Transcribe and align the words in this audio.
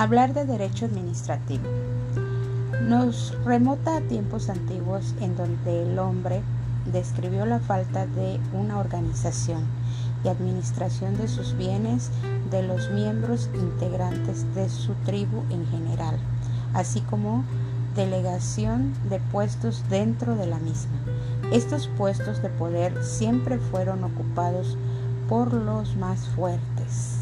Hablar 0.00 0.32
de 0.32 0.46
derecho 0.46 0.86
administrativo 0.86 1.68
nos 2.88 3.36
remota 3.44 3.98
a 3.98 4.00
tiempos 4.00 4.48
antiguos 4.48 5.14
en 5.20 5.36
donde 5.36 5.82
el 5.82 5.98
hombre 5.98 6.40
describió 6.90 7.44
la 7.44 7.60
falta 7.60 8.06
de 8.06 8.40
una 8.54 8.78
organización 8.78 9.62
y 10.24 10.28
administración 10.28 11.18
de 11.18 11.28
sus 11.28 11.54
bienes 11.54 12.10
de 12.50 12.62
los 12.62 12.90
miembros 12.92 13.50
integrantes 13.52 14.46
de 14.54 14.70
su 14.70 14.94
tribu 15.04 15.42
en 15.50 15.66
general, 15.66 16.16
así 16.72 17.02
como 17.02 17.44
delegación 17.94 18.94
de 19.10 19.20
puestos 19.20 19.84
dentro 19.90 20.34
de 20.34 20.46
la 20.46 20.60
misma. 20.60 20.96
Estos 21.52 21.88
puestos 21.98 22.40
de 22.40 22.48
poder 22.48 23.04
siempre 23.04 23.58
fueron 23.58 24.02
ocupados 24.04 24.78
por 25.28 25.52
los 25.52 25.94
más 25.96 26.26
fuertes. 26.28 27.19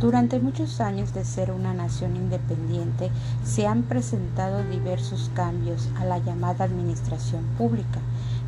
Durante 0.00 0.40
muchos 0.40 0.80
años 0.80 1.14
de 1.14 1.24
ser 1.24 1.52
una 1.52 1.72
nación 1.72 2.16
independiente 2.16 3.10
se 3.44 3.66
han 3.66 3.84
presentado 3.84 4.62
diversos 4.64 5.30
cambios 5.34 5.88
a 5.96 6.04
la 6.04 6.18
llamada 6.18 6.64
administración 6.64 7.44
pública, 7.56 8.00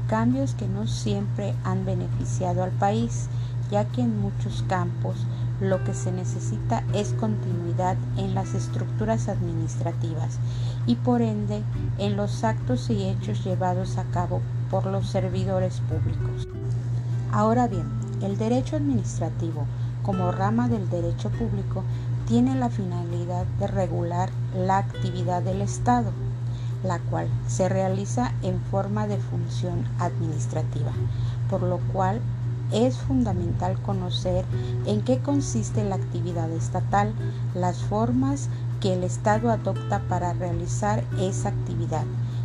cambios 0.08 0.54
que 0.54 0.66
no 0.66 0.86
siempre 0.86 1.54
han 1.64 1.84
beneficiado 1.84 2.62
al 2.62 2.72
país, 2.72 3.28
ya 3.70 3.84
que 3.84 4.02
en 4.02 4.20
muchos 4.20 4.64
campos 4.68 5.24
lo 5.60 5.82
que 5.84 5.94
se 5.94 6.12
necesita 6.12 6.82
es 6.92 7.12
continuidad 7.14 7.96
en 8.16 8.34
las 8.34 8.54
estructuras 8.54 9.28
administrativas 9.28 10.38
y 10.86 10.96
por 10.96 11.22
ende 11.22 11.62
en 11.98 12.16
los 12.16 12.44
actos 12.44 12.90
y 12.90 13.04
hechos 13.04 13.44
llevados 13.44 13.98
a 13.98 14.04
cabo 14.04 14.40
por 14.70 14.86
los 14.86 15.08
servidores 15.08 15.80
públicos. 15.80 16.48
Ahora 17.32 17.68
bien, 17.68 17.86
el 18.22 18.36
derecho 18.36 18.76
administrativo 18.76 19.66
como 20.06 20.30
rama 20.30 20.68
del 20.68 20.88
derecho 20.88 21.30
público 21.30 21.82
tiene 22.28 22.54
la 22.54 22.70
finalidad 22.70 23.44
de 23.58 23.66
regular 23.66 24.30
la 24.56 24.78
actividad 24.78 25.42
del 25.42 25.60
Estado, 25.62 26.12
la 26.84 27.00
cual 27.00 27.26
se 27.48 27.68
realiza 27.68 28.32
en 28.42 28.60
forma 28.60 29.08
de 29.08 29.18
función 29.18 29.84
administrativa, 29.98 30.92
por 31.50 31.64
lo 31.64 31.78
cual 31.92 32.20
es 32.70 32.96
fundamental 32.96 33.82
conocer 33.82 34.44
en 34.86 35.02
qué 35.02 35.18
consiste 35.18 35.82
la 35.82 35.96
actividad 35.96 36.50
estatal, 36.52 37.12
las 37.54 37.78
formas 37.78 38.48
que 38.80 38.94
el 38.94 39.02
Estado 39.02 39.50
adopta 39.50 40.02
para 40.08 40.34
realizar 40.34 41.02
esa 41.18 41.48
actividad 41.48 42.04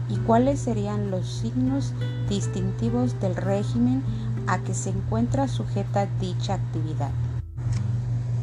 y 0.09 0.17
cuáles 0.17 0.59
serían 0.59 1.12
los 1.12 1.28
signos 1.28 1.94
distintivos 2.28 3.20
del 3.20 3.36
régimen 3.36 4.02
a 4.48 4.58
que 4.59 4.73
se 4.73 4.89
encuentra 4.89 5.48
sujeta 5.48 6.08
dicha 6.20 6.56
actividad. 6.56 7.12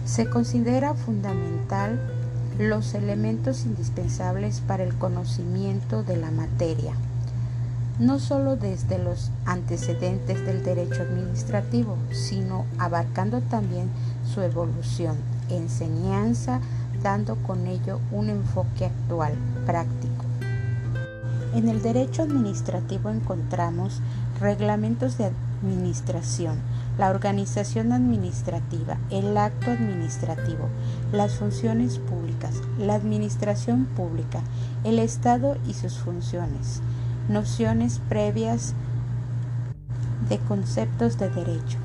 Se 0.08 0.24
considera 0.30 0.94
fundamental 0.94 2.00
los 2.58 2.94
elementos 2.94 3.66
indispensables 3.66 4.62
para 4.62 4.82
el 4.82 4.94
conocimiento 4.94 6.02
de 6.02 6.16
la 6.16 6.30
materia, 6.30 6.94
no 7.98 8.18
sólo 8.18 8.56
desde 8.56 8.98
los 8.98 9.30
antecedentes 9.44 10.46
del 10.46 10.64
derecho 10.64 11.02
administrativo, 11.02 11.98
sino 12.10 12.64
abarcando 12.78 13.42
también 13.42 13.90
su 14.24 14.40
evolución, 14.40 15.18
enseñanza, 15.50 16.60
dando 17.02 17.36
con 17.36 17.66
ello 17.66 18.00
un 18.10 18.30
enfoque 18.30 18.86
actual, 18.86 19.34
práctico. 19.66 20.24
En 21.54 21.68
el 21.68 21.82
derecho 21.82 22.22
administrativo 22.22 23.10
encontramos 23.10 24.00
reglamentos 24.40 25.18
de 25.18 25.26
administración, 25.60 26.56
la 26.98 27.10
organización 27.10 27.92
administrativa, 27.92 28.98
el 29.10 29.36
acto 29.38 29.70
administrativo, 29.70 30.68
las 31.12 31.36
funciones 31.36 31.98
públicas, 31.98 32.60
la 32.78 32.94
administración 32.94 33.86
pública, 33.86 34.40
el 34.84 34.98
Estado 34.98 35.56
y 35.66 35.74
sus 35.74 35.98
funciones, 35.98 36.82
nociones 37.28 38.00
previas 38.08 38.74
de 40.28 40.38
conceptos 40.38 41.18
de 41.18 41.30
derecho. 41.30 41.78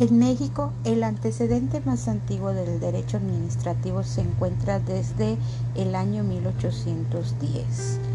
En 0.00 0.18
México, 0.18 0.72
el 0.84 1.04
antecedente 1.04 1.80
más 1.82 2.08
antiguo 2.08 2.52
del 2.52 2.80
derecho 2.80 3.18
administrativo 3.18 4.02
se 4.02 4.22
encuentra 4.22 4.80
desde 4.80 5.36
el 5.76 5.94
año 5.94 6.24
1810 6.24 8.11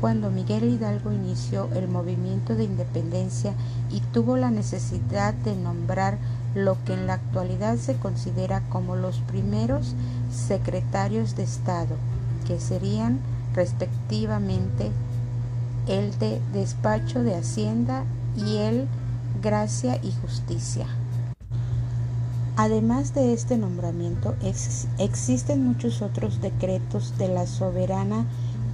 cuando 0.00 0.30
Miguel 0.30 0.64
Hidalgo 0.64 1.12
inició 1.12 1.68
el 1.74 1.88
movimiento 1.88 2.54
de 2.54 2.64
independencia 2.64 3.54
y 3.90 4.00
tuvo 4.12 4.36
la 4.36 4.50
necesidad 4.50 5.34
de 5.34 5.56
nombrar 5.56 6.18
lo 6.54 6.76
que 6.84 6.94
en 6.94 7.06
la 7.06 7.14
actualidad 7.14 7.76
se 7.76 7.96
considera 7.96 8.62
como 8.68 8.96
los 8.96 9.18
primeros 9.20 9.94
secretarios 10.30 11.36
de 11.36 11.44
Estado, 11.44 11.96
que 12.46 12.60
serían 12.60 13.20
respectivamente 13.54 14.90
el 15.86 16.18
de 16.18 16.40
Despacho 16.52 17.22
de 17.22 17.34
Hacienda 17.34 18.04
y 18.36 18.56
el 18.58 18.86
Gracia 19.42 19.98
y 20.02 20.12
Justicia. 20.22 20.86
Además 22.56 23.14
de 23.14 23.34
este 23.34 23.58
nombramiento, 23.58 24.34
existen 24.98 25.64
muchos 25.64 26.00
otros 26.00 26.40
decretos 26.40 27.18
de 27.18 27.28
la 27.28 27.46
soberana 27.46 28.24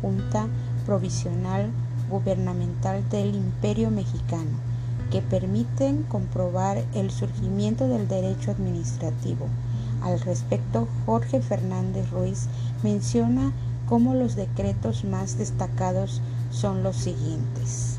Junta 0.00 0.46
provisional 0.86 1.70
gubernamental 2.10 3.08
del 3.08 3.34
Imperio 3.34 3.90
Mexicano, 3.90 4.50
que 5.10 5.22
permiten 5.22 6.02
comprobar 6.04 6.84
el 6.94 7.10
surgimiento 7.10 7.88
del 7.88 8.08
derecho 8.08 8.50
administrativo. 8.50 9.46
Al 10.02 10.20
respecto, 10.20 10.88
Jorge 11.06 11.40
Fernández 11.40 12.10
Ruiz 12.10 12.48
menciona 12.82 13.52
cómo 13.88 14.14
los 14.14 14.36
decretos 14.36 15.04
más 15.04 15.38
destacados 15.38 16.20
son 16.50 16.82
los 16.82 16.96
siguientes. 16.96 17.98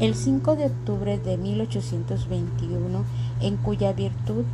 El 0.00 0.14
5 0.14 0.56
de 0.56 0.66
octubre 0.66 1.18
de 1.18 1.36
1821, 1.36 3.04
en 3.40 3.56
cuya 3.58 3.92
virtud 3.92 4.44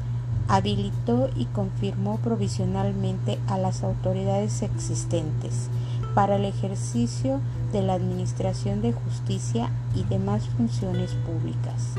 habilitó 0.49 1.29
y 1.37 1.45
confirmó 1.47 2.19
provisionalmente 2.19 3.39
a 3.47 3.59
las 3.59 3.83
autoridades 3.83 4.63
existentes 4.63 5.69
para 6.17 6.37
el 6.37 6.47
ejercicio 6.47 7.41
de 7.75 7.83
la 7.83 7.93
Administración 7.93 8.81
de 8.81 8.95
Justicia 8.95 9.69
y 9.95 10.03
demás 10.05 10.49
funciones 10.57 11.11
públicas. 11.13 11.93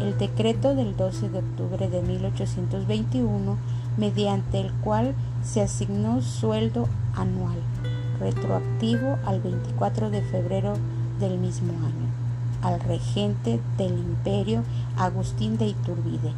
El 0.00 0.16
decreto 0.16 0.76
del 0.76 0.96
12 0.96 1.30
de 1.30 1.40
octubre 1.40 1.88
de 1.88 2.00
1821, 2.00 3.56
mediante 3.96 4.60
el 4.60 4.72
cual 4.74 5.16
se 5.42 5.62
asignó 5.62 6.22
sueldo 6.22 6.86
anual, 7.16 7.58
retroactivo 8.20 9.18
al 9.26 9.40
24 9.40 10.10
de 10.10 10.22
febrero 10.22 10.74
del 11.18 11.36
mismo 11.36 11.72
año, 11.72 12.06
al 12.62 12.78
regente 12.78 13.58
del 13.76 13.98
imperio 13.98 14.62
Agustín 14.96 15.58
de 15.58 15.66
Iturbide, 15.66 16.34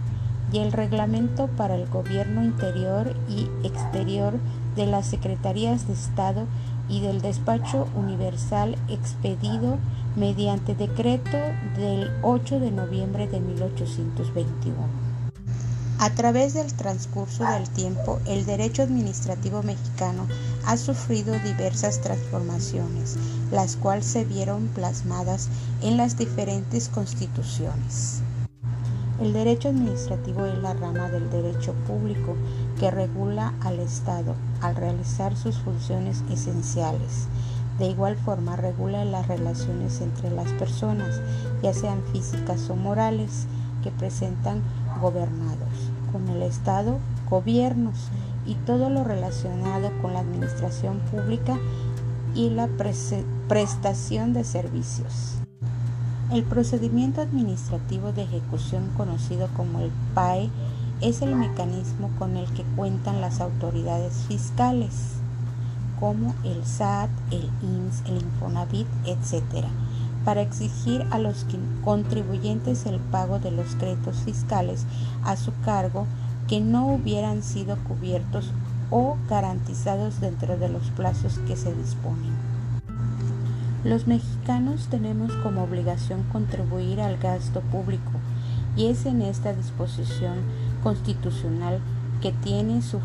y 0.51 0.61
el 0.61 0.73
reglamento 0.73 1.49
para 1.49 1.75
el 1.75 1.87
gobierno 1.89 2.43
interior 2.43 3.15
y 3.29 3.51
exterior 3.67 4.33
de 4.77 4.87
las 4.87 5.07
Secretarías 5.07 5.87
de 5.87 5.93
Estado 5.93 6.47
y 6.89 7.01
del 7.01 7.21
despacho 7.21 7.89
universal 7.95 8.77
expedido 8.89 9.79
mediante 10.17 10.75
decreto 10.75 11.39
del 11.77 12.11
8 12.23 12.61
de 12.61 12.71
noviembre 12.71 13.29
de 13.29 13.41
1821. 13.41 14.77
A 15.99 16.11
través 16.11 16.55
del 16.55 16.73
transcurso 16.75 17.45
del 17.45 17.69
tiempo, 17.71 18.19
el 18.27 18.45
derecho 18.45 18.83
administrativo 18.83 19.63
mexicano 19.63 20.27
ha 20.67 20.77
sufrido 20.77 21.39
diversas 21.39 22.01
transformaciones, 22.01 23.17
las 23.53 23.77
cuales 23.77 24.07
se 24.07 24.25
vieron 24.25 24.67
plasmadas 24.75 25.49
en 25.81 25.97
las 25.97 26.19
diferentes 26.19 26.89
constituciones. 26.89 28.21
El 29.21 29.33
derecho 29.33 29.69
administrativo 29.69 30.45
es 30.47 30.59
la 30.59 30.75
rama 30.75 31.09
del 31.09 31.31
derecho 31.31 31.73
público 31.87 32.35
que 32.79 32.91
regula 32.91 33.55
al 33.61 33.79
Estado 33.79 34.35
al 34.61 34.77
realizar 34.77 35.37
sus 35.37 35.59
funciones 35.59 36.23
esenciales. 36.31 37.27
De 37.79 37.89
igual 37.89 38.17
forma 38.17 38.57
regula 38.57 39.05
las 39.05 39.29
relaciones 39.29 40.01
entre 40.01 40.31
las 40.31 40.53
personas, 40.53 41.21
ya 41.63 41.73
sean 41.73 42.03
físicas 42.13 42.69
o 42.71 42.77
morales, 42.77 43.47
que 43.83 43.91
presentan 43.91 44.63
gobernados, 45.01 45.91
con 46.13 46.29
el 46.29 46.43
Estado, 46.43 46.99
gobiernos 47.29 47.97
y 48.47 48.55
todo 48.55 48.91
lo 48.91 49.05
relacionado 49.05 49.91
con 50.01 50.13
la 50.15 50.21
administración 50.21 50.99
pública 51.11 51.59
y 52.35 52.51
la 52.51 52.69
prestación 53.49 54.33
de 54.33 54.45
servicios. 54.45 55.35
El 56.33 56.45
procedimiento 56.45 57.21
administrativo 57.21 58.13
de 58.13 58.23
ejecución 58.23 58.89
conocido 58.97 59.49
como 59.57 59.81
el 59.81 59.91
PAE 60.15 60.49
es 61.03 61.21
el 61.21 61.35
mecanismo 61.35 62.11
con 62.19 62.37
el 62.37 62.47
que 62.53 62.63
cuentan 62.77 63.21
las 63.21 63.41
autoridades 63.41 64.15
fiscales, 64.29 65.15
como 65.99 66.35
el 66.45 66.65
SAT, 66.65 67.11
el 67.31 67.51
INS, 67.63 68.03
el 68.07 68.23
Infonavit, 68.23 68.87
etc., 69.05 69.67
para 70.25 70.43
exigir 70.43 71.05
a 71.11 71.19
los 71.19 71.45
contribuyentes 71.85 72.87
el 72.87 73.01
pago 73.01 73.41
de 73.41 73.51
los 73.51 73.75
créditos 73.75 74.19
fiscales 74.19 74.87
a 75.25 75.37
su 75.37 75.53
cargo 75.65 76.07
que 76.47 76.61
no 76.61 76.87
hubieran 76.87 77.43
sido 77.43 77.77
cubiertos 77.79 78.53
o 78.91 79.17
garantizados 79.29 80.21
dentro 80.21 80.57
de 80.57 80.69
los 80.69 80.91
plazos 80.91 81.39
que 81.49 81.57
se 81.57 81.75
disponen. 81.75 82.31
Los 83.85 84.07
mexicanos 84.07 84.87
tenemos 84.89 85.33
como 85.43 85.65
obligación 85.65 86.23
contribuir 86.31 87.01
al 87.01 87.17
gasto 87.17 87.61
público 87.63 88.13
y 88.77 88.87
es 88.87 89.07
en 89.07 89.23
esta 89.23 89.53
disposición 89.53 90.39
constitucional 90.83 91.81
que 92.21 92.33
tiene 92.33 92.83
su 92.83 93.01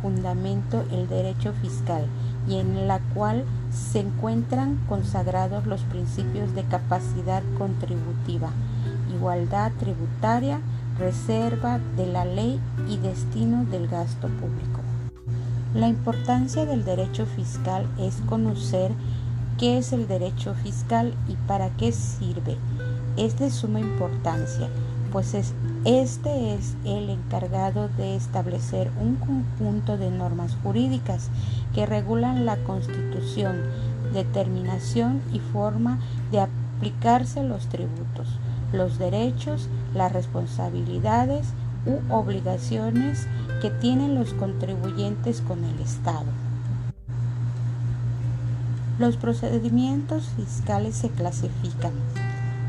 fundamento 0.00 0.84
el 0.90 1.08
derecho 1.08 1.52
fiscal 1.52 2.06
y 2.48 2.56
en 2.56 2.88
la 2.88 2.98
cual 3.14 3.44
se 3.70 4.00
encuentran 4.00 4.78
consagrados 4.88 5.66
los 5.66 5.82
principios 5.82 6.54
de 6.54 6.64
capacidad 6.64 7.42
contributiva, 7.56 8.50
igualdad 9.14 9.70
tributaria, 9.78 10.60
reserva 10.98 11.78
de 11.96 12.06
la 12.06 12.24
ley 12.24 12.60
y 12.88 12.96
destino 12.98 13.64
del 13.64 13.88
gasto 13.88 14.28
público. 14.28 14.80
La 15.74 15.88
importancia 15.88 16.66
del 16.66 16.84
derecho 16.84 17.24
fiscal 17.24 17.86
es 17.98 18.16
conocer 18.28 18.92
qué 19.58 19.78
es 19.78 19.92
el 19.92 20.06
derecho 20.06 20.54
fiscal 20.54 21.14
y 21.28 21.36
para 21.46 21.70
qué 21.70 21.92
sirve. 21.92 22.56
Es 23.16 23.38
de 23.38 23.50
suma 23.50 23.80
importancia, 23.80 24.68
pues 25.12 25.34
este 25.84 26.54
es 26.54 26.76
el 26.84 27.10
encargado 27.10 27.88
de 27.96 28.14
establecer 28.14 28.92
un 29.00 29.16
conjunto 29.16 29.98
de 29.98 30.12
normas 30.12 30.56
jurídicas 30.62 31.28
que 31.74 31.86
regulan 31.86 32.46
la 32.46 32.56
constitución, 32.58 33.62
determinación 34.12 35.20
y 35.32 35.40
forma 35.40 35.98
de 36.30 36.40
aplicarse 36.40 37.42
los 37.42 37.66
tributos, 37.66 38.28
los 38.72 38.98
derechos, 38.98 39.68
las 39.92 40.12
responsabilidades 40.12 41.48
u 41.84 42.14
obligaciones 42.14 43.26
que 43.60 43.70
tienen 43.70 44.14
los 44.14 44.34
contribuyentes 44.34 45.40
con 45.40 45.64
el 45.64 45.80
Estado. 45.80 46.26
Los 49.00 49.16
procedimientos 49.16 50.28
fiscales 50.36 50.94
se 50.94 51.08
clasifican. 51.08 51.92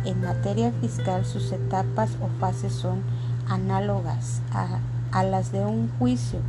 En 0.06 0.22
materia 0.22 0.74
fiscal 0.82 1.26
sus 1.26 1.52
etapas 1.54 2.12
o 2.22 2.28
fases 2.40 2.74
son 2.74 3.02
análogas 3.48 4.42
a, 4.52 5.24
las 5.24 5.52
de 5.52 5.64
un 5.66 5.90
juicio. 5.98 6.40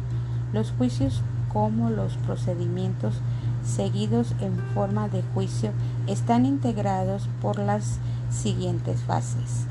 Los 0.52 0.72
juicios 0.72 1.22
como 1.52 1.90
los 1.90 2.16
procedimientos 2.18 3.14
seguidos 3.64 4.34
en 4.40 4.56
forma 4.74 5.08
de 5.08 5.22
juicio 5.34 5.70
están 6.08 6.46
integrados 6.46 7.28
por 7.40 7.58
las 7.58 7.98
siguientes 8.30 9.00
fases. 9.02 9.66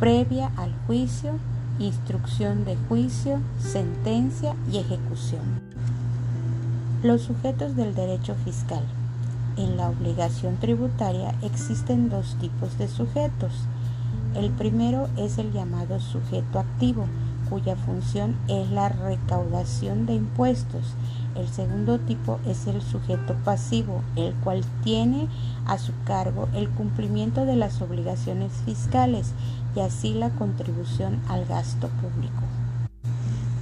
Previa 0.00 0.50
al 0.56 0.74
juicio, 0.86 1.32
instrucción 1.78 2.64
de 2.64 2.76
juicio, 2.88 3.38
sentencia 3.60 4.56
y 4.72 4.78
ejecución. 4.78 5.60
Los 7.04 7.22
sujetos 7.22 7.76
del 7.76 7.94
derecho 7.94 8.34
fiscal. 8.44 8.82
En 9.58 9.76
la 9.76 9.88
obligación 9.88 10.56
tributaria 10.58 11.34
existen 11.42 12.10
dos 12.10 12.36
tipos 12.40 12.78
de 12.78 12.86
sujetos. 12.86 13.52
El 14.36 14.50
primero 14.50 15.08
es 15.16 15.36
el 15.38 15.52
llamado 15.52 15.98
sujeto 15.98 16.60
activo, 16.60 17.06
cuya 17.50 17.74
función 17.74 18.36
es 18.46 18.70
la 18.70 18.88
recaudación 18.88 20.06
de 20.06 20.14
impuestos. 20.14 20.94
El 21.34 21.48
segundo 21.48 21.98
tipo 21.98 22.38
es 22.46 22.68
el 22.68 22.80
sujeto 22.80 23.34
pasivo, 23.44 24.02
el 24.14 24.32
cual 24.44 24.64
tiene 24.84 25.26
a 25.66 25.76
su 25.76 25.92
cargo 26.04 26.48
el 26.54 26.68
cumplimiento 26.70 27.44
de 27.44 27.56
las 27.56 27.82
obligaciones 27.82 28.52
fiscales 28.64 29.32
y 29.74 29.80
así 29.80 30.14
la 30.14 30.30
contribución 30.30 31.20
al 31.26 31.46
gasto 31.46 31.88
público. 31.88 32.42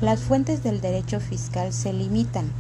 Las 0.02 0.20
fuentes 0.20 0.62
del 0.62 0.82
derecho 0.82 1.20
fiscal 1.20 1.72
se 1.72 1.94
limitan 1.94 2.50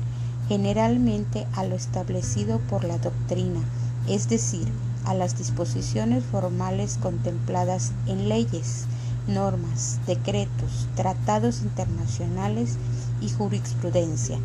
generalmente 0.48 1.46
a 1.54 1.64
lo 1.64 1.74
establecido 1.74 2.58
por 2.60 2.84
la 2.84 2.98
doctrina, 2.98 3.60
es 4.08 4.28
decir, 4.28 4.68
a 5.04 5.14
las 5.14 5.38
disposiciones 5.38 6.24
formales 6.24 6.98
contempladas 7.00 7.92
en 8.06 8.28
leyes, 8.28 8.86
normas, 9.28 9.98
decretos, 10.06 10.88
tratados 10.94 11.62
internacionales 11.62 12.76
y 13.20 13.30
jurisprudencia. 13.30 14.38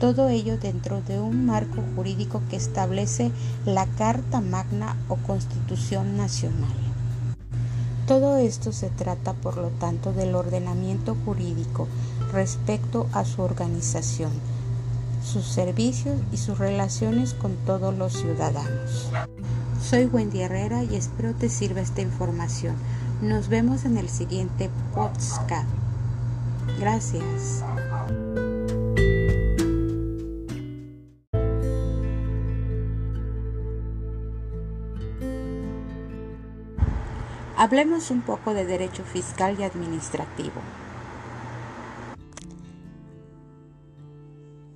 Todo 0.00 0.28
ello 0.28 0.58
dentro 0.58 1.02
de 1.02 1.20
un 1.20 1.46
marco 1.46 1.82
jurídico 1.94 2.42
que 2.50 2.56
establece 2.56 3.30
la 3.64 3.86
Carta 3.86 4.40
Magna 4.40 4.96
o 5.08 5.16
Constitución 5.16 6.16
Nacional. 6.16 6.74
Todo 8.06 8.36
esto 8.36 8.72
se 8.72 8.90
trata, 8.90 9.32
por 9.32 9.56
lo 9.56 9.68
tanto, 9.68 10.12
del 10.12 10.34
ordenamiento 10.34 11.16
jurídico 11.24 11.88
respecto 12.32 13.06
a 13.12 13.24
su 13.24 13.40
organización, 13.40 14.30
sus 15.24 15.44
servicios 15.44 16.20
y 16.32 16.36
sus 16.36 16.58
relaciones 16.58 17.34
con 17.34 17.56
todos 17.66 17.96
los 17.96 18.12
ciudadanos. 18.12 19.10
Soy 19.82 20.04
Wendy 20.06 20.42
Herrera 20.42 20.84
y 20.84 20.94
espero 20.94 21.34
te 21.34 21.48
sirva 21.48 21.80
esta 21.80 22.02
información. 22.02 22.74
Nos 23.22 23.48
vemos 23.48 23.84
en 23.84 23.96
el 23.96 24.08
siguiente 24.08 24.70
podcast. 24.94 25.68
Gracias. 26.78 27.64
Hablemos 37.56 38.10
un 38.10 38.20
poco 38.20 38.52
de 38.52 38.66
derecho 38.66 39.04
fiscal 39.04 39.56
y 39.58 39.62
administrativo. 39.62 40.60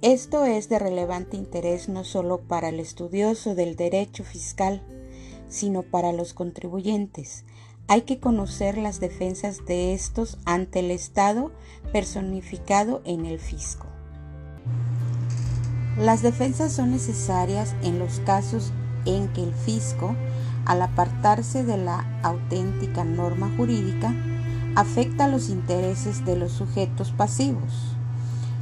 Esto 0.01 0.45
es 0.45 0.69
de 0.69 0.79
relevante 0.79 1.37
interés 1.37 1.89
no 1.89 2.05
solo 2.05 2.39
para 2.39 2.69
el 2.69 2.79
estudioso 2.79 3.57
del 3.57 3.75
derecho 3.75 4.23
fiscal, 4.23 4.81
sino 5.49 5.83
para 5.83 6.13
los 6.13 6.35
contribuyentes. 6.35 7.45
Hay 7.89 8.03
que 8.03 8.21
conocer 8.21 8.79
las 8.79 9.01
defensas 9.01 9.67
de 9.67 9.95
estos 9.95 10.39
ante 10.45 10.81
el 10.81 10.93
Estado 10.93 11.51
personificado 11.93 13.03
en 13.05 13.27
el 13.27 13.41
fisco. 13.41 13.87
Las 15.97 16.23
defensas 16.23 16.73
son 16.73 16.93
necesarias 16.93 17.75
en 17.83 17.99
los 17.99 18.21
casos 18.21 18.73
en 19.05 19.27
que 19.33 19.43
el 19.43 19.53
fisco, 19.53 20.15
al 20.65 20.81
apartarse 20.81 21.65
de 21.65 21.77
la 21.77 22.21
auténtica 22.23 23.03
norma 23.03 23.53
jurídica, 23.57 24.15
afecta 24.77 25.27
los 25.27 25.49
intereses 25.49 26.25
de 26.25 26.37
los 26.37 26.53
sujetos 26.53 27.11
pasivos. 27.11 27.98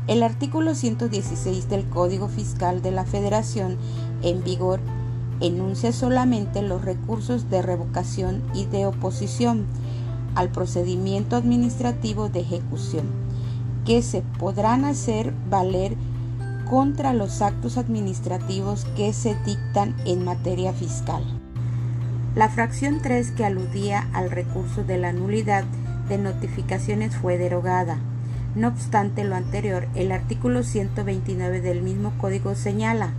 El 0.07 0.23
artículo 0.23 0.77
116 0.77 1.69
del 1.69 1.85
Código 1.89 2.29
Fiscal 2.29 2.81
de 2.81 2.93
la 2.93 3.05
Federación 3.05 3.77
en 4.23 4.45
vigor 4.45 4.79
enuncia 5.41 5.93
solamente 5.93 6.63
los 6.63 6.85
recursos 6.85 7.51
de 7.51 7.61
revocación 7.61 8.41
y 8.55 8.67
de 8.67 8.87
oposición 8.87 9.67
al 10.37 10.51
procedimiento 10.51 11.35
administrativo 11.35 12.29
de 12.29 12.41
ejecución, 12.41 13.07
que 13.85 14.01
se 14.01 14.23
podrán 14.39 14.85
hacer 14.85 15.35
valer 15.51 15.97
contra 16.71 17.13
los 17.13 17.43
actos 17.43 17.77
administrativos 17.77 18.85
que 18.97 19.13
se 19.13 19.35
dictan 19.45 19.97
en 20.05 20.25
materia 20.25 20.73
fiscal. 20.73 21.25
La 22.37 22.49
fracción 22.49 23.01
3 23.03 23.33
que 23.33 23.45
aludía 23.45 24.09
al 24.13 24.31
recurso 24.31 24.85
de 24.85 24.99
la 24.99 25.13
nulidad 25.13 25.65
de 26.09 26.19
notificaciones 26.19 27.17
fue 27.17 27.39
derogada. 27.39 27.99
No 28.57 28.69
obstante 28.69 29.23
lo 29.23 29.37
anterior, 29.37 29.87
el 29.95 30.11
artículo 30.13 30.63
129 30.63 31.61
del 31.61 31.83
mismo 31.83 32.15
código 32.17 32.55
señala, 32.55 33.11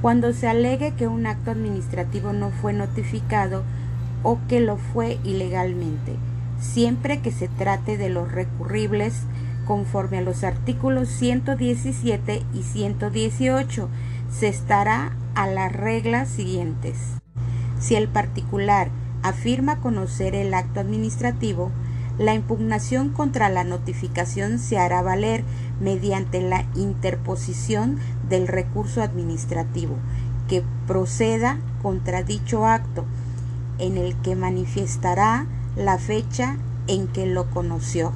cuando 0.00 0.32
se 0.32 0.46
alegue 0.46 0.94
que 0.94 1.08
un 1.08 1.26
acto 1.26 1.50
administrativo 1.50 2.32
no 2.32 2.50
fue 2.50 2.72
notificado 2.72 3.64
o 4.22 4.38
que 4.48 4.60
lo 4.60 4.76
fue 4.76 5.18
ilegalmente, 5.24 6.14
siempre 6.60 7.20
que 7.20 7.32
se 7.32 7.48
trate 7.48 7.96
de 7.96 8.08
los 8.08 8.30
recurribles 8.30 9.22
conforme 9.66 10.18
a 10.18 10.22
los 10.22 10.44
artículos 10.44 11.08
117 11.08 12.44
y 12.54 12.62
118, 12.62 13.88
se 14.30 14.46
estará 14.46 15.16
a 15.34 15.48
las 15.48 15.72
reglas 15.72 16.28
siguientes. 16.28 16.96
Si 17.80 17.96
el 17.96 18.06
particular 18.06 18.90
afirma 19.24 19.80
conocer 19.80 20.36
el 20.36 20.54
acto 20.54 20.78
administrativo, 20.78 21.72
la 22.18 22.34
impugnación 22.34 23.10
contra 23.10 23.48
la 23.48 23.64
notificación 23.64 24.58
se 24.58 24.78
hará 24.78 25.02
valer 25.02 25.44
mediante 25.80 26.40
la 26.40 26.64
interposición 26.74 27.98
del 28.28 28.48
recurso 28.48 29.02
administrativo 29.02 29.96
que 30.48 30.62
proceda 30.86 31.58
contra 31.82 32.22
dicho 32.22 32.66
acto, 32.66 33.04
en 33.78 33.96
el 33.98 34.16
que 34.16 34.36
manifestará 34.36 35.46
la 35.76 35.98
fecha 35.98 36.56
en 36.86 37.08
que 37.08 37.26
lo 37.26 37.50
conoció. 37.50 38.12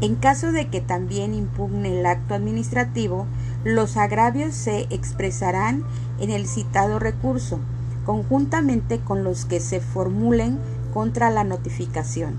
En 0.00 0.16
caso 0.16 0.52
de 0.52 0.68
que 0.68 0.80
también 0.80 1.34
impugne 1.34 1.98
el 1.98 2.06
acto 2.06 2.34
administrativo, 2.34 3.26
los 3.64 3.96
agravios 3.96 4.54
se 4.54 4.86
expresarán 4.90 5.82
en 6.20 6.30
el 6.30 6.46
citado 6.46 6.98
recurso, 6.98 7.58
conjuntamente 8.04 9.00
con 9.00 9.24
los 9.24 9.46
que 9.46 9.60
se 9.60 9.80
formulen 9.80 10.58
contra 10.94 11.28
la 11.28 11.44
notificación. 11.44 12.36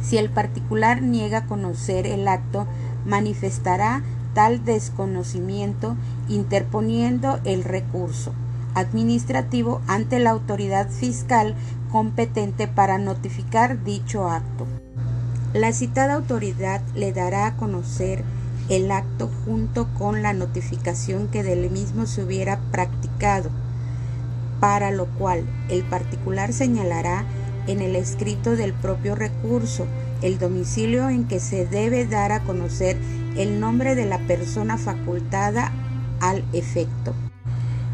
Si 0.00 0.16
el 0.16 0.30
particular 0.30 1.02
niega 1.02 1.46
conocer 1.46 2.06
el 2.06 2.26
acto, 2.26 2.66
manifestará 3.04 4.02
tal 4.32 4.64
desconocimiento 4.64 5.96
interponiendo 6.28 7.40
el 7.44 7.64
recurso 7.64 8.32
administrativo 8.74 9.80
ante 9.86 10.18
la 10.18 10.30
autoridad 10.30 10.88
fiscal 10.90 11.54
competente 11.90 12.68
para 12.68 12.98
notificar 12.98 13.82
dicho 13.84 14.28
acto. 14.28 14.66
La 15.52 15.72
citada 15.72 16.14
autoridad 16.14 16.80
le 16.94 17.12
dará 17.12 17.46
a 17.46 17.56
conocer 17.56 18.22
el 18.68 18.92
acto 18.92 19.28
junto 19.44 19.88
con 19.98 20.22
la 20.22 20.32
notificación 20.32 21.26
que 21.26 21.42
del 21.42 21.70
mismo 21.70 22.06
se 22.06 22.22
hubiera 22.22 22.60
practicado, 22.70 23.50
para 24.60 24.90
lo 24.90 25.06
cual 25.06 25.44
el 25.68 25.82
particular 25.82 26.52
señalará 26.52 27.24
en 27.66 27.80
el 27.80 27.96
escrito 27.96 28.56
del 28.56 28.72
propio 28.72 29.14
recurso 29.14 29.86
el 30.22 30.38
domicilio 30.38 31.08
en 31.08 31.24
que 31.24 31.40
se 31.40 31.66
debe 31.66 32.06
dar 32.06 32.32
a 32.32 32.40
conocer 32.40 32.96
el 33.36 33.58
nombre 33.58 33.94
de 33.94 34.06
la 34.06 34.18
persona 34.18 34.76
facultada 34.76 35.72
al 36.20 36.44
efecto. 36.52 37.14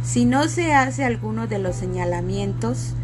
Si 0.03 0.25
no 0.25 0.49
se 0.49 0.75
hace 0.75 1.05
alguno 1.05 1.47
de 1.47 1.59
los 1.59 1.77
señalamientos 1.77 2.95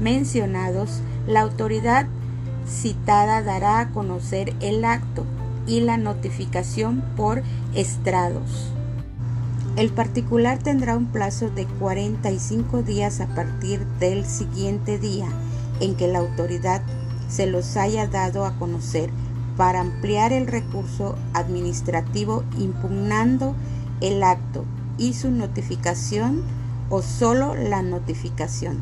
mencionados, 0.00 1.00
la 1.26 1.40
autoridad 1.40 2.06
citada 2.66 3.42
dará 3.42 3.80
a 3.80 3.90
conocer 3.90 4.54
el 4.60 4.84
acto 4.84 5.24
y 5.66 5.80
la 5.80 5.96
notificación 5.96 7.02
por 7.16 7.42
estrados. 7.74 8.73
El 9.76 9.90
particular 9.90 10.60
tendrá 10.60 10.96
un 10.96 11.06
plazo 11.06 11.50
de 11.50 11.66
45 11.66 12.82
días 12.82 13.20
a 13.20 13.26
partir 13.26 13.84
del 13.98 14.24
siguiente 14.24 14.98
día 14.98 15.26
en 15.80 15.96
que 15.96 16.06
la 16.06 16.20
autoridad 16.20 16.80
se 17.28 17.46
los 17.46 17.76
haya 17.76 18.06
dado 18.06 18.44
a 18.44 18.52
conocer 18.52 19.10
para 19.56 19.80
ampliar 19.80 20.32
el 20.32 20.46
recurso 20.46 21.16
administrativo 21.32 22.44
impugnando 22.56 23.56
el 24.00 24.22
acto 24.22 24.64
y 24.96 25.14
su 25.14 25.32
notificación 25.32 26.42
o 26.88 27.02
solo 27.02 27.56
la 27.56 27.82
notificación. 27.82 28.78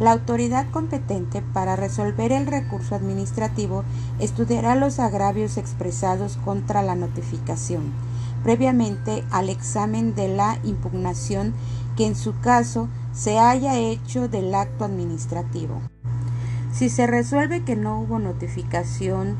La 0.00 0.12
autoridad 0.12 0.70
competente 0.70 1.42
para 1.52 1.76
resolver 1.76 2.32
el 2.32 2.46
recurso 2.46 2.94
administrativo 2.94 3.84
estudiará 4.20 4.74
los 4.74 4.98
agravios 5.00 5.58
expresados 5.58 6.38
contra 6.44 6.82
la 6.82 6.94
notificación, 6.94 7.92
previamente 8.46 9.24
al 9.32 9.48
examen 9.48 10.14
de 10.14 10.28
la 10.28 10.60
impugnación 10.62 11.52
que 11.96 12.06
en 12.06 12.14
su 12.14 12.38
caso 12.38 12.88
se 13.12 13.40
haya 13.40 13.76
hecho 13.76 14.28
del 14.28 14.54
acto 14.54 14.84
administrativo. 14.84 15.80
Si 16.72 16.88
se 16.88 17.08
resuelve 17.08 17.64
que 17.64 17.74
no 17.74 17.98
hubo 17.98 18.20
notificación 18.20 19.34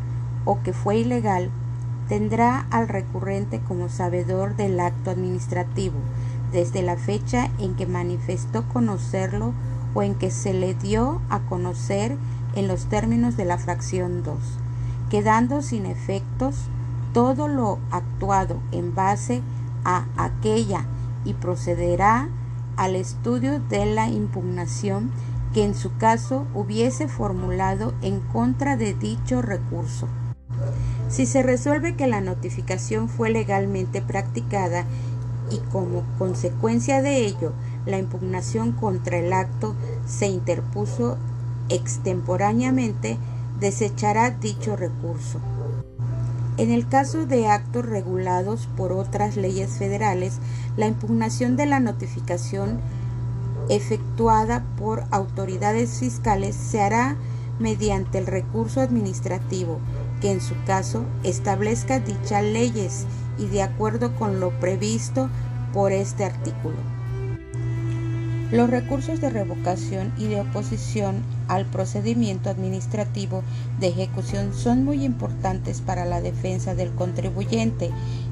o 0.45 0.61
que 0.65 0.73
fue 0.73 0.99
ilegal, 0.99 1.51
tendrá 2.09 2.67
al 2.73 2.89
recurrente 2.89 3.61
como 3.61 3.89
sabedor 3.89 4.57
del 4.57 4.81
acto 4.81 5.13
administrativo 5.13 6.01
desde 6.51 6.83
la 6.83 6.97
fecha 6.97 7.49
en 7.61 7.77
que 7.77 7.87
manifestó 7.87 8.67
conocerlo 8.67 9.53
o 9.95 10.03
en 10.03 10.17
que 10.17 10.33
se 10.33 10.53
le 10.53 10.75
dio 10.75 11.21
a 11.31 11.39
conocer 11.43 12.17
en 12.57 12.67
los 12.67 12.87
términos 12.87 13.37
de 13.37 13.45
la 13.45 13.57
fracción 13.57 14.25
2, 14.25 14.37
quedando 15.11 15.63
sin 15.63 15.87
efectos 15.87 16.57
todo 17.17 17.49
lo 17.49 17.79
actuado 17.91 18.61
en 18.73 18.95
base 18.95 19.41
a 19.87 20.05
aquella 20.19 20.85
y 21.25 21.33
procederá 21.33 22.29
al 22.77 22.95
estudio 22.95 23.59
de 23.59 23.87
la 23.87 24.11
impugnación 24.11 25.11
que 25.55 25.65
en 25.65 25.75
su 25.75 25.97
caso 25.97 26.47
hubiese 26.53 27.09
formulado 27.09 27.95
en 28.03 28.21
contra 28.21 28.77
de 28.77 28.93
dicho 28.93 29.41
recurso. 29.41 30.09
Si 31.09 31.25
se 31.25 31.43
resuelve 31.43 31.97
que 31.97 32.07
la 32.07 32.21
notificación 32.21 33.09
fue 33.09 33.31
legalmente 33.31 34.03
practicada 34.03 34.85
y 35.51 35.61
como 35.73 36.03
consecuencia 36.19 37.01
de 37.01 37.25
ello 37.25 37.55
la 37.87 37.97
impugnación 37.97 38.73
contra 38.73 39.17
el 39.17 39.33
acto 39.33 39.75
se 40.05 40.27
interpuso 40.27 41.17
extemporáneamente, 41.71 43.17
desechará 43.59 44.33
dicho 44.33 44.77
recurso. 44.77 45.41
En 46.59 46.71
el 46.71 46.89
caso 46.89 47.27
de 47.27 47.47
actos 47.49 47.85
regulados 47.85 48.67
por 48.77 48.93
otras 48.93 49.37
leyes 49.37 49.73
federales, 49.79 50.39
la 50.77 50.87
impugnación 50.87 51.57
de 51.57 51.67
la 51.67 51.81
notificación 51.81 52.81
efectuada 53.69 54.65
por 54.79 55.05
autoridades 55.11 55.99
fiscales 55.99 56.57
se 56.57 56.81
hará 56.81 57.17
mediante 57.59 58.19
el 58.19 58.27
recurso 58.27 58.81
administrativo 58.81 59.81
que 60.21 60.31
en 60.31 60.41
su 60.41 60.55
caso 60.67 61.05
establezca 61.25 62.01
dichas 62.01 62.43
leyes 62.43 63.07
y 63.39 63.47
de 63.47 63.63
acuerdo 63.63 64.15
con 64.17 64.41
lo 64.41 64.51
previsto 64.59 65.29
por 65.75 65.93
este 65.93 66.25
artículo. 66.25 66.77
Los 68.51 68.71
recursos 68.71 69.21
de 69.21 69.29
revocación 69.29 70.13
y 70.17 70.29
de 70.29 70.41
oposición 70.41 71.17
al 71.49 71.67
procedimiento 71.67 72.51
administrativo 72.51 73.43
de 73.81 73.89
ejecución 73.89 74.53
son 74.55 74.85
muy 74.85 75.05
importantes 75.05 75.81
para 75.81 76.05
la 76.05 76.21
defensa 76.21 76.75
del 76.75 76.91
contribuyente. 76.93 77.91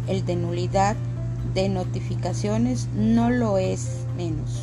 El 0.09 0.25
de 0.25 0.37
nulidad 0.37 0.97
de 1.55 1.69
notificaciones 1.69 2.89
no 2.95 3.31
lo 3.31 3.59
es 3.59 3.89
menos. 4.17 4.63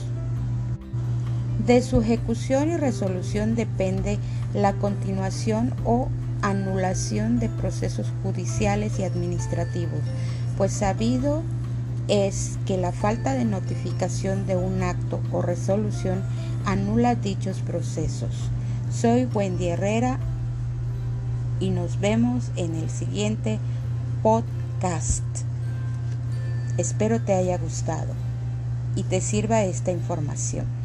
De 1.66 1.82
su 1.82 2.02
ejecución 2.02 2.72
y 2.72 2.78
resolución 2.78 3.56
depende 3.56 4.18
la 4.54 4.74
continuación 4.74 5.74
o 5.86 6.10
anulación 6.42 7.40
de 7.40 7.50
procesos 7.50 8.12
judiciales 8.24 9.00
y 9.00 9.04
administrativos, 9.04 10.02
pues 10.58 10.72
sabido 10.74 11.44
es 12.08 12.58
que 12.66 12.78
la 12.78 12.92
falta 12.92 13.34
de 13.34 13.46
notificación 13.46 14.48
de 14.48 14.56
un 14.56 14.84
acto 14.84 15.20
o 15.32 15.42
resolución 15.42 16.24
anula 16.66 17.16
dichos 17.16 17.60
procesos. 17.60 18.50
Soy 18.92 19.26
Wendy 19.26 19.68
Herrera 19.68 20.20
y 21.60 21.70
nos 21.70 22.00
vemos 22.00 22.52
en 22.56 22.76
el 22.76 22.90
siguiente 22.90 23.60
podcast. 24.24 25.24
Espero 26.78 27.22
te 27.22 27.34
haya 27.34 27.58
gustado 27.58 28.14
y 28.96 29.04
te 29.04 29.22
sirva 29.22 29.64
esta 29.64 29.92
información. 29.92 30.81